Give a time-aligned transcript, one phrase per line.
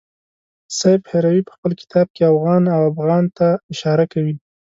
[0.77, 4.35] سیف هروي په خپل کتاب کې اوغان او افغان ته اشاره کوي.